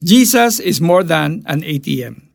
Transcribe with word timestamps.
Jesus 0.00 0.64
is 0.64 0.80
more 0.80 1.04
than 1.04 1.44
an 1.44 1.60
ATM. 1.60 2.32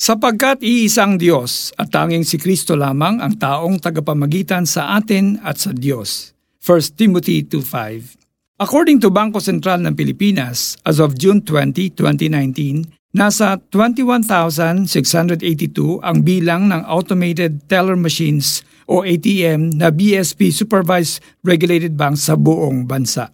Sapagkat 0.00 0.64
iisang 0.64 1.20
Diyos 1.20 1.68
at 1.76 1.92
tanging 1.92 2.24
si 2.24 2.40
Kristo 2.40 2.80
lamang 2.80 3.20
ang 3.20 3.36
taong 3.36 3.76
tagapamagitan 3.76 4.64
sa 4.64 4.96
atin 4.96 5.36
at 5.44 5.60
sa 5.60 5.76
Diyos. 5.76 6.32
1 6.64 6.96
Timothy 6.96 7.44
2.5 7.44 8.16
According 8.56 9.04
to 9.04 9.12
Bangko 9.12 9.36
Sentral 9.36 9.84
ng 9.84 9.92
Pilipinas, 9.92 10.80
as 10.80 10.96
of 10.96 11.12
June 11.20 11.44
20, 11.44 11.92
2019, 11.92 13.12
nasa 13.12 13.60
21,682 13.68 16.00
ang 16.00 16.24
bilang 16.24 16.72
ng 16.72 16.88
automated 16.88 17.68
teller 17.68 18.00
machines 18.00 18.64
o 18.88 19.04
ATM 19.04 19.76
na 19.76 19.92
BSP 19.92 20.48
supervised 20.48 21.20
regulated 21.44 22.00
banks 22.00 22.32
sa 22.32 22.34
buong 22.40 22.88
bansa. 22.88 23.28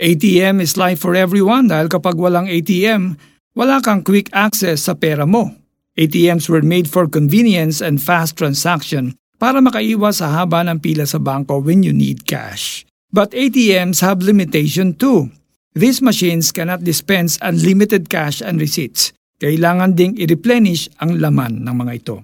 ATM 0.00 0.64
is 0.64 0.80
life 0.80 1.04
for 1.04 1.12
everyone 1.12 1.68
dahil 1.68 1.92
kapag 1.92 2.16
walang 2.16 2.48
ATM, 2.48 3.20
wala 3.52 3.84
kang 3.84 4.00
quick 4.00 4.32
access 4.32 4.88
sa 4.88 4.96
pera 4.96 5.28
mo. 5.28 5.52
ATMs 6.00 6.48
were 6.48 6.64
made 6.64 6.88
for 6.88 7.04
convenience 7.04 7.84
and 7.84 8.00
fast 8.00 8.40
transaction 8.40 9.12
para 9.36 9.60
makaiwas 9.60 10.24
sa 10.24 10.32
haba 10.32 10.64
ng 10.64 10.80
pila 10.80 11.04
sa 11.04 11.20
bangko 11.20 11.60
when 11.60 11.84
you 11.84 11.92
need 11.92 12.24
cash. 12.24 12.88
But 13.12 13.36
ATMs 13.36 14.00
have 14.00 14.24
limitation 14.24 14.96
too. 14.96 15.28
These 15.76 16.00
machines 16.00 16.48
cannot 16.48 16.88
dispense 16.88 17.36
unlimited 17.44 18.08
cash 18.08 18.40
and 18.40 18.56
receipts. 18.56 19.12
Kailangan 19.36 19.92
ding 19.92 20.16
i-replenish 20.16 20.88
ang 21.04 21.20
laman 21.20 21.68
ng 21.68 21.74
mga 21.76 21.92
ito. 21.92 22.16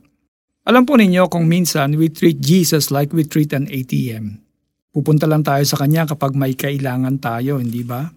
Alam 0.64 0.88
po 0.88 0.96
ninyo 0.96 1.28
kung 1.28 1.44
minsan 1.44 2.00
we 2.00 2.08
treat 2.08 2.40
Jesus 2.40 2.88
like 2.88 3.12
we 3.12 3.28
treat 3.28 3.52
an 3.52 3.68
ATM. 3.68 4.47
Pupunta 4.88 5.28
lang 5.28 5.44
tayo 5.44 5.60
sa 5.68 5.76
Kanya 5.76 6.08
kapag 6.08 6.32
may 6.32 6.56
kailangan 6.56 7.20
tayo, 7.20 7.60
hindi 7.60 7.84
ba? 7.84 8.08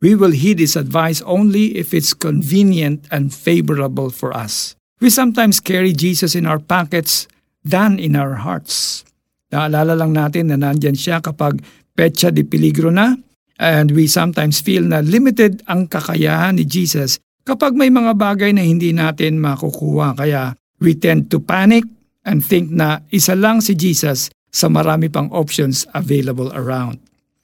We 0.00 0.16
will 0.16 0.32
heed 0.32 0.62
His 0.62 0.78
advice 0.78 1.20
only 1.26 1.76
if 1.76 1.92
it's 1.92 2.16
convenient 2.16 3.04
and 3.12 3.34
favorable 3.34 4.08
for 4.08 4.32
us. 4.32 4.78
We 5.00 5.12
sometimes 5.12 5.60
carry 5.60 5.92
Jesus 5.92 6.32
in 6.32 6.48
our 6.48 6.60
pockets 6.60 7.28
than 7.66 8.00
in 8.00 8.16
our 8.16 8.40
hearts. 8.40 9.04
Naalala 9.50 9.98
lang 9.98 10.14
natin 10.16 10.54
na 10.54 10.56
nandyan 10.56 10.96
siya 10.96 11.20
kapag 11.20 11.60
petsa 11.92 12.30
di 12.30 12.46
peligro 12.46 12.88
na 12.88 13.18
and 13.60 13.92
we 13.92 14.08
sometimes 14.08 14.62
feel 14.62 14.86
na 14.86 15.04
limited 15.04 15.60
ang 15.68 15.90
kakayahan 15.90 16.56
ni 16.56 16.64
Jesus 16.64 17.20
kapag 17.44 17.76
may 17.76 17.92
mga 17.92 18.16
bagay 18.16 18.54
na 18.54 18.64
hindi 18.64 18.94
natin 18.94 19.42
makukuha. 19.42 20.16
Kaya 20.16 20.54
we 20.80 20.96
tend 20.96 21.28
to 21.28 21.42
panic 21.42 21.84
and 22.24 22.40
think 22.40 22.72
na 22.72 23.04
isa 23.12 23.36
lang 23.36 23.60
si 23.60 23.76
Jesus 23.76 24.32
sa 24.50 24.68
marami 24.68 25.10
pang 25.10 25.30
options 25.30 25.86
available 25.94 26.50
around. 26.52 26.98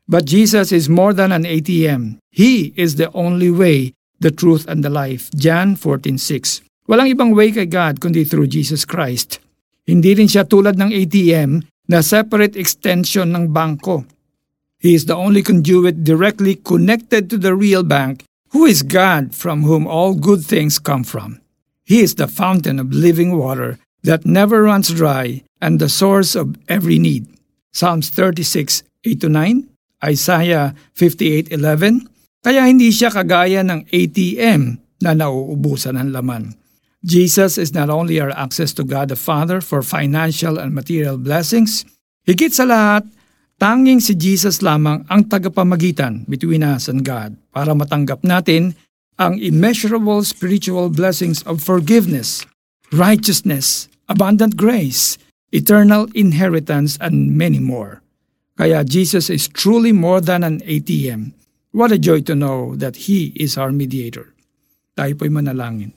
But 0.06 0.26
Jesus 0.26 0.70
is 0.70 0.86
more 0.86 1.10
than 1.10 1.34
an 1.34 1.42
ATM. 1.42 2.22
He 2.30 2.70
is 2.78 2.94
the 2.94 3.10
only 3.10 3.50
way, 3.50 3.94
the 4.22 4.30
truth, 4.30 4.66
and 4.70 4.86
the 4.86 4.90
life. 4.90 5.30
John 5.34 5.74
14.6 5.74 6.62
Walang 6.86 7.10
ibang 7.10 7.34
way 7.34 7.50
kay 7.50 7.66
God 7.66 7.98
kundi 7.98 8.22
through 8.22 8.46
Jesus 8.46 8.86
Christ. 8.86 9.42
Hindi 9.90 10.14
rin 10.14 10.30
siya 10.30 10.46
tulad 10.46 10.78
ng 10.78 10.94
ATM 10.94 11.66
na 11.90 11.98
separate 11.98 12.54
extension 12.54 13.34
ng 13.34 13.50
bangko. 13.50 14.06
He 14.78 14.94
is 14.94 15.10
the 15.10 15.18
only 15.18 15.42
conduit 15.42 16.06
directly 16.06 16.54
connected 16.54 17.26
to 17.30 17.38
the 17.38 17.58
real 17.58 17.82
bank, 17.82 18.22
who 18.54 18.66
is 18.70 18.86
God 18.86 19.34
from 19.34 19.66
whom 19.66 19.90
all 19.90 20.14
good 20.14 20.46
things 20.46 20.78
come 20.78 21.02
from. 21.02 21.42
He 21.82 22.02
is 22.02 22.14
the 22.14 22.30
fountain 22.30 22.78
of 22.78 22.94
living 22.94 23.34
water 23.34 23.78
that 24.02 24.26
never 24.26 24.66
runs 24.66 24.92
dry 24.92 25.46
and 25.60 25.78
the 25.78 25.88
source 25.88 26.34
of 26.34 26.58
every 26.68 26.98
need. 26.98 27.26
Psalms 27.72 28.08
36, 28.08 28.82
8-9, 29.04 29.68
Isaiah 30.04 30.76
58.11, 30.96 32.08
kaya 32.44 32.68
hindi 32.68 32.92
siya 32.92 33.12
kagaya 33.12 33.60
ng 33.64 33.88
ATM 33.88 34.80
na 35.02 35.12
nauubusan 35.12 36.00
ng 36.00 36.12
laman. 36.12 36.56
Jesus 37.06 37.54
is 37.60 37.70
not 37.70 37.86
only 37.86 38.18
our 38.18 38.34
access 38.34 38.74
to 38.74 38.82
God 38.82 39.12
the 39.12 39.18
Father 39.18 39.62
for 39.62 39.84
financial 39.84 40.58
and 40.58 40.74
material 40.74 41.20
blessings, 41.20 41.86
higit 42.26 42.50
sa 42.50 42.66
lahat, 42.66 43.06
tanging 43.62 44.02
si 44.02 44.12
Jesus 44.18 44.60
lamang 44.60 45.06
ang 45.08 45.28
tagapamagitan 45.30 46.26
between 46.26 46.66
us 46.66 46.90
and 46.90 47.06
God 47.06 47.38
para 47.54 47.72
matanggap 47.72 48.20
natin 48.26 48.74
ang 49.16 49.40
immeasurable 49.40 50.20
spiritual 50.26 50.92
blessings 50.92 51.40
of 51.48 51.64
forgiveness, 51.64 52.44
righteousness, 52.92 53.88
abundant 54.06 54.56
grace, 54.56 55.18
eternal 55.52 56.10
inheritance, 56.14 56.98
and 56.98 57.34
many 57.34 57.58
more. 57.58 58.02
Kaya 58.56 58.82
Jesus 58.82 59.28
is 59.28 59.46
truly 59.52 59.92
more 59.92 60.24
than 60.24 60.42
an 60.42 60.64
ATM. 60.64 61.36
What 61.76 61.92
a 61.92 62.00
joy 62.00 62.24
to 62.24 62.34
know 62.34 62.72
that 62.80 63.04
He 63.04 63.36
is 63.36 63.60
our 63.60 63.68
mediator. 63.68 64.32
Tayo 64.96 65.12
po'y 65.12 65.28
manalangin. 65.28 65.92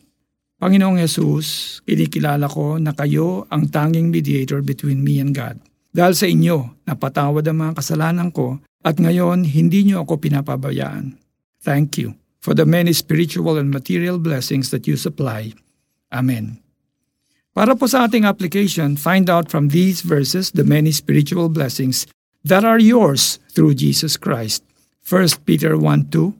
Panginoong 0.59 1.00
Yesus, 1.00 1.80
kinikilala 1.88 2.52
ko 2.52 2.75
na 2.75 2.92
kayo 2.92 3.47
ang 3.47 3.72
tanging 3.72 4.12
mediator 4.12 4.59
between 4.59 5.00
me 5.00 5.24
and 5.24 5.31
God. 5.31 5.56
Dahil 5.96 6.14
sa 6.20 6.28
inyo, 6.28 6.84
napatawad 6.84 7.47
ang 7.47 7.58
mga 7.64 7.80
kasalanan 7.80 8.30
ko 8.36 8.59
at 8.84 9.00
ngayon 9.00 9.47
hindi 9.47 9.88
niyo 9.88 10.03
ako 10.03 10.20
pinapabayaan. 10.20 11.16
Thank 11.64 11.96
you 12.03 12.20
for 12.44 12.52
the 12.52 12.68
many 12.68 12.91
spiritual 12.91 13.56
and 13.56 13.72
material 13.72 14.20
blessings 14.20 14.68
that 14.76 14.84
you 14.84 15.00
supply. 15.00 15.56
Amen. 16.12 16.69
Para 17.57 17.73
po 17.73 17.89
sa 17.89 18.05
ating 18.05 18.29
application, 18.29 18.93
find 18.93 19.25
out 19.25 19.49
from 19.49 19.73
these 19.73 20.05
verses 20.05 20.53
the 20.53 20.63
many 20.63 20.93
spiritual 20.93 21.49
blessings 21.49 22.05
that 22.45 22.61
are 22.61 22.79
yours 22.79 23.41
through 23.51 23.73
Jesus 23.73 24.15
Christ. 24.15 24.61
1 25.01 25.41
Peter 25.49 25.73
1:2, 25.73 26.37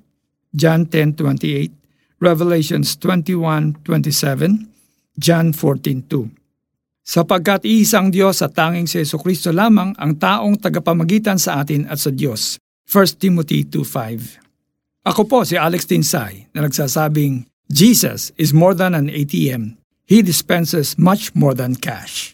John 0.53 0.85
10:28, 0.85 1.73
Revelations 2.21 2.93
21:27, 3.01 4.69
John 5.17 5.49
14:2. 5.49 6.29
Sapagkat 7.01 7.65
iisang 7.65 8.13
Diyos 8.13 8.45
at 8.45 8.53
tanging 8.53 8.85
si 8.85 9.01
Yesu 9.01 9.17
Kristo 9.17 9.49
lamang 9.49 9.97
ang 9.97 10.13
taong 10.13 10.61
tagapamagitan 10.61 11.41
sa 11.41 11.65
atin 11.65 11.89
at 11.89 11.97
sa 11.97 12.13
Diyos. 12.13 12.61
1 12.85 13.17
Timothy 13.17 13.65
2:5. 13.65 14.37
Ako 15.09 15.25
po 15.25 15.41
si 15.41 15.57
Alex 15.57 15.89
Tinsay 15.89 16.53
na 16.53 16.69
nagsasabing, 16.69 17.49
Jesus 17.65 18.29
is 18.37 18.53
more 18.53 18.77
than 18.77 18.93
an 18.93 19.09
ATM. 19.09 19.78
He 20.09 20.23
dispenses 20.23 20.97
much 20.97 21.35
more 21.35 21.53
than 21.53 21.75
cash. 21.75 22.27